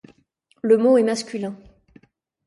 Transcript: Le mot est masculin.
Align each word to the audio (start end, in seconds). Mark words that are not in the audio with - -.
Le 0.63 0.77
mot 0.79 0.97
est 0.97 1.03
masculin. 1.03 1.55